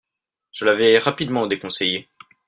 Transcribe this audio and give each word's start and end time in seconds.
Je 0.51 0.65
l'avais 0.65 0.97
rapidement 0.97 1.45
déconseillé. 1.45 2.09